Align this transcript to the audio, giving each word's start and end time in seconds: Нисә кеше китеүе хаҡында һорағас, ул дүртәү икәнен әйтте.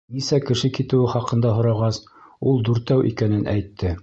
Нисә 0.13 0.37
кеше 0.45 0.71
китеүе 0.77 1.11
хаҡында 1.11 1.53
һорағас, 1.59 2.03
ул 2.53 2.61
дүртәү 2.71 3.09
икәнен 3.15 3.51
әйтте. 3.57 3.99